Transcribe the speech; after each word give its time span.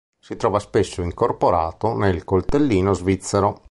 Si 0.19 0.35
trova 0.35 0.57
spesso 0.57 1.03
incorporato 1.03 1.95
nel 1.95 2.23
coltellino 2.23 2.91
svizzero. 2.95 3.59